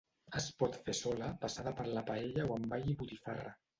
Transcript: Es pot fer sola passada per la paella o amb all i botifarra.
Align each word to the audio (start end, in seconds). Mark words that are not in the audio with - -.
Es 0.37 0.45
pot 0.61 0.77
fer 0.87 0.95
sola 1.01 1.29
passada 1.45 1.73
per 1.81 1.87
la 1.93 2.03
paella 2.09 2.47
o 2.49 2.57
amb 2.57 2.75
all 2.79 2.91
i 2.95 2.97
botifarra. 3.03 3.59